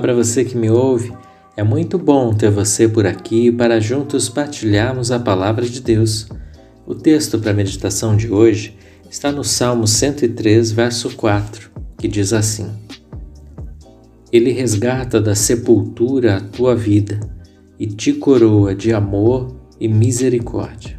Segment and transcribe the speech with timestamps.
[0.00, 1.12] Para você que me ouve.
[1.56, 6.26] É muito bom ter você por aqui para juntos partilharmos a palavra de Deus.
[6.86, 8.78] O texto para a meditação de hoje
[9.10, 12.70] está no Salmo 103, verso 4, que diz assim:
[14.32, 17.20] Ele resgata da sepultura a tua vida
[17.78, 20.98] e te coroa de amor e misericórdia.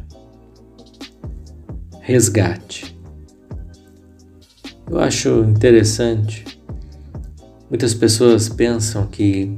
[2.00, 2.96] Resgate.
[4.88, 6.51] Eu acho interessante
[7.72, 9.50] Muitas pessoas pensam que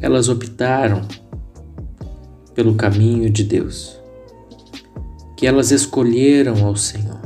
[0.00, 1.06] elas optaram
[2.52, 3.96] pelo caminho de Deus,
[5.36, 7.20] que elas escolheram ao Senhor.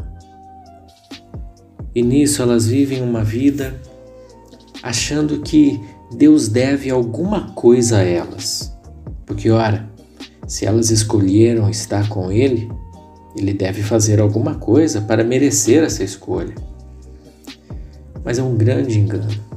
[1.95, 3.81] E nisso elas vivem uma vida
[4.83, 5.81] achando que
[6.15, 8.71] Deus deve alguma coisa a elas.
[9.25, 9.89] Porque, ora,
[10.47, 12.71] se elas escolheram estar com Ele,
[13.35, 16.55] Ele deve fazer alguma coisa para merecer essa escolha.
[18.23, 19.54] Mas é um grande engano.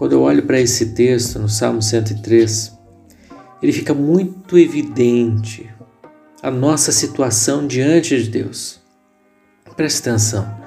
[0.00, 2.72] Quando eu olho para esse texto no Salmo 103,
[3.62, 5.68] ele fica muito evidente
[6.42, 8.80] a nossa situação diante de Deus.
[9.76, 10.58] Preste atenção.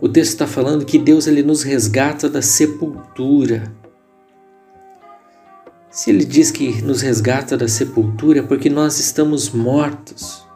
[0.00, 3.70] O texto está falando que Deus ele nos resgata da sepultura.
[5.90, 10.46] Se ele diz que nos resgata da sepultura é porque nós estamos mortos.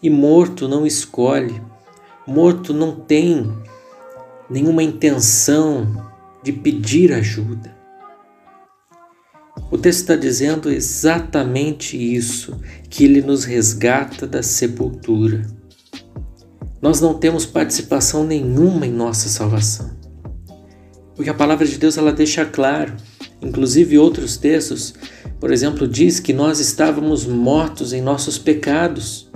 [0.00, 1.60] E morto não escolhe,
[2.24, 3.52] morto não tem
[4.48, 6.07] nenhuma intenção
[6.48, 7.76] de pedir ajuda.
[9.70, 15.42] O texto está dizendo exatamente isso, que ele nos resgata da sepultura.
[16.80, 19.90] Nós não temos participação nenhuma em nossa salvação.
[21.14, 22.96] Porque a palavra de Deus ela deixa claro,
[23.42, 24.94] inclusive outros textos,
[25.38, 29.27] por exemplo, diz que nós estávamos mortos em nossos pecados.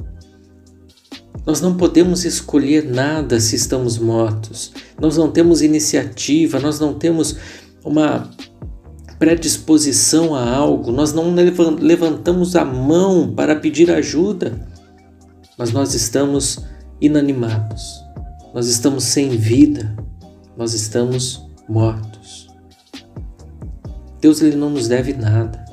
[1.45, 4.73] Nós não podemos escolher nada se estamos mortos.
[5.01, 7.37] Nós não temos iniciativa, nós não temos
[7.85, 8.31] uma
[9.19, 14.69] predisposição a algo, nós não levantamos a mão para pedir ajuda,
[15.57, 16.61] mas nós estamos
[17.01, 18.03] inanimados,
[18.55, 19.97] nós estamos sem vida,
[20.57, 22.49] nós estamos mortos.
[24.21, 25.72] Deus ele não nos deve nada.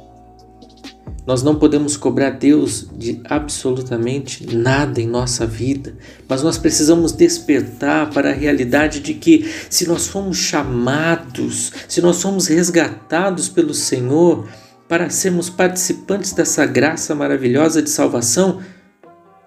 [1.25, 5.95] Nós não podemos cobrar Deus de absolutamente nada em nossa vida,
[6.27, 12.17] mas nós precisamos despertar para a realidade de que, se nós fomos chamados, se nós
[12.17, 14.47] somos resgatados pelo Senhor
[14.87, 18.61] para sermos participantes dessa graça maravilhosa de salvação,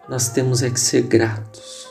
[0.09, 1.89] nós temos é que ser gratos.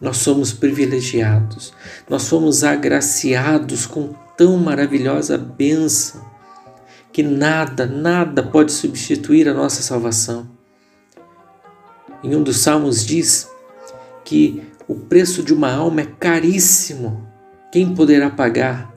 [0.00, 1.74] Nós somos privilegiados,
[2.08, 6.37] nós somos agraciados com tão maravilhosa bênção
[7.18, 10.48] que nada, nada pode substituir a nossa salvação.
[12.22, 13.50] Em um dos salmos diz
[14.24, 17.26] que o preço de uma alma é caríssimo.
[17.72, 18.94] Quem poderá pagar?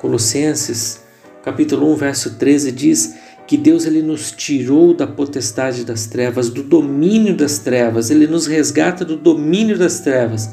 [0.00, 1.04] Colossenses,
[1.44, 3.14] capítulo 1, verso 13 diz
[3.46, 8.48] que Deus ele nos tirou da potestade das trevas, do domínio das trevas, ele nos
[8.48, 10.50] resgata do domínio das trevas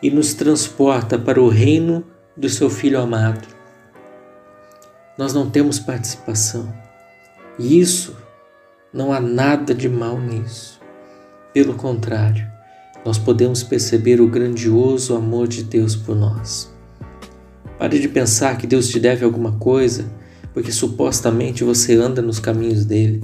[0.00, 2.04] e nos transporta para o reino
[2.36, 3.63] do seu filho amado
[5.16, 6.72] nós não temos participação.
[7.58, 8.16] E isso,
[8.92, 10.80] não há nada de mal nisso.
[11.52, 12.46] Pelo contrário,
[13.04, 16.72] nós podemos perceber o grandioso amor de Deus por nós.
[17.78, 20.04] Pare de pensar que Deus te deve alguma coisa
[20.54, 23.22] porque supostamente você anda nos caminhos dele.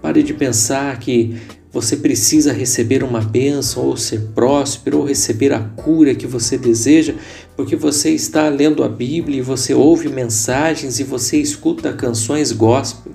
[0.00, 1.38] Pare de pensar que
[1.74, 7.16] você precisa receber uma bênção, ou ser próspero, ou receber a cura que você deseja,
[7.56, 13.12] porque você está lendo a Bíblia e você ouve mensagens e você escuta canções gospel.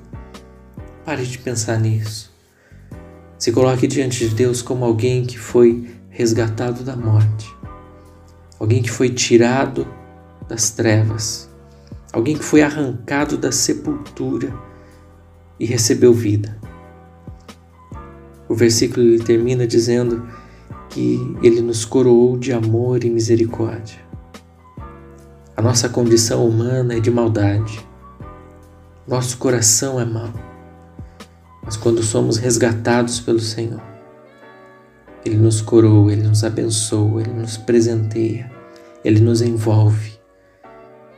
[1.06, 2.34] Pare de pensar nisso.
[3.38, 7.50] Se coloque diante de Deus como alguém que foi resgatado da morte,
[8.60, 9.88] alguém que foi tirado
[10.50, 11.50] das trevas,
[12.12, 14.54] alguém que foi arrancado da sepultura
[15.58, 16.59] e recebeu vida.
[18.50, 20.28] O versículo termina dizendo
[20.90, 24.00] que ele nos coroou de amor e misericórdia.
[25.56, 27.86] A nossa condição humana é de maldade.
[29.08, 30.34] Nosso coração é mau.
[31.64, 33.82] Mas quando somos resgatados pelo Senhor,
[35.24, 38.52] Ele nos coroa, Ele nos abençoa, Ele nos presenteia,
[39.04, 40.14] Ele nos envolve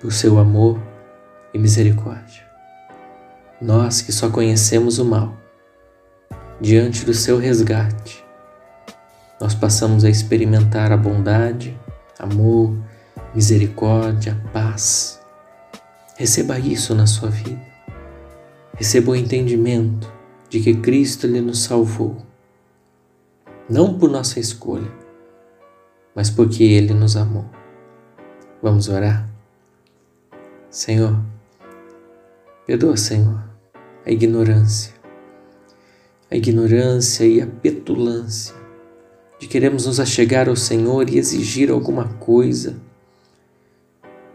[0.02, 0.78] por seu amor
[1.54, 2.44] e misericórdia.
[3.62, 5.38] Nós que só conhecemos o mal,
[6.62, 8.24] diante do seu resgate,
[9.40, 11.76] nós passamos a experimentar a bondade,
[12.20, 12.78] amor,
[13.34, 15.20] misericórdia, paz.
[16.16, 17.60] Receba isso na sua vida.
[18.76, 20.14] Receba o entendimento
[20.50, 22.18] de que Cristo lhe nos salvou,
[23.68, 24.92] não por nossa escolha,
[26.14, 27.46] mas porque Ele nos amou.
[28.62, 29.28] Vamos orar?
[30.70, 31.20] Senhor,
[32.68, 33.44] perdoa, Senhor,
[34.06, 34.94] a ignorância,
[36.32, 38.56] a ignorância e a petulância
[39.38, 42.76] de queremos nos achegar ao Senhor e exigir alguma coisa,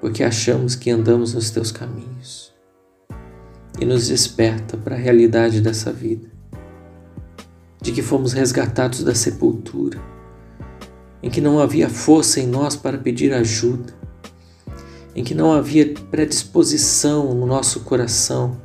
[0.00, 2.52] porque achamos que andamos nos teus caminhos.
[3.80, 6.28] E nos desperta para a realidade dessa vida,
[7.80, 9.98] de que fomos resgatados da sepultura,
[11.22, 13.94] em que não havia força em nós para pedir ajuda,
[15.14, 18.60] em que não havia predisposição no nosso coração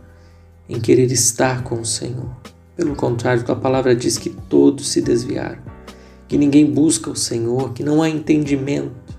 [0.67, 2.50] em querer estar com o Senhor.
[2.81, 5.61] Pelo contrário, a palavra diz que todos se desviaram
[6.27, 9.13] que ninguém busca o Senhor, que não há entendimento.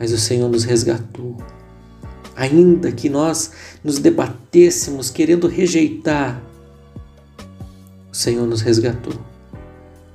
[0.00, 1.36] Mas o Senhor nos resgatou.
[2.34, 3.52] Ainda que nós
[3.84, 6.42] nos debatêssemos querendo rejeitar,
[8.10, 9.12] o Senhor nos resgatou,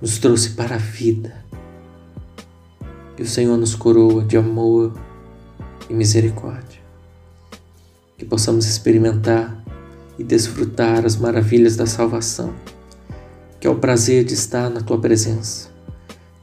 [0.01, 1.45] nos trouxe para a vida.
[3.15, 4.99] E o Senhor nos coroa de amor
[5.87, 6.81] e misericórdia.
[8.17, 9.56] Que possamos experimentar
[10.17, 12.53] e desfrutar as maravilhas da salvação
[13.59, 15.69] que é o prazer de estar na tua presença.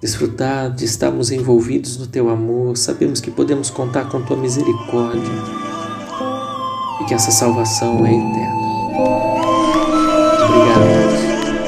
[0.01, 5.33] Desfrutar de estarmos envolvidos no teu amor, sabemos que podemos contar com tua misericórdia
[7.01, 8.65] e que essa salvação é eterna.
[10.49, 10.85] Obrigado,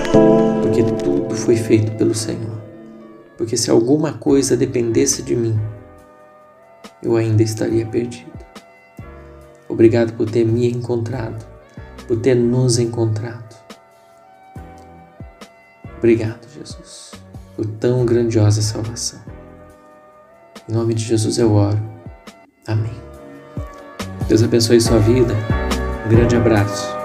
[0.03, 2.57] Deus, porque tudo foi feito pelo Senhor.
[3.39, 5.59] Porque se alguma coisa dependesse de mim,
[7.03, 8.33] eu ainda estaria perdido.
[9.69, 11.45] Obrigado por ter me encontrado,
[12.07, 13.57] por ter nos encontrado.
[15.99, 17.13] Obrigado, Jesus,
[17.55, 19.21] por tão grandiosa salvação.
[20.69, 21.81] Em nome de Jesus eu oro.
[22.67, 22.95] Amém.
[24.29, 25.35] Deus abençoe sua vida.
[26.05, 26.96] Um grande abraço.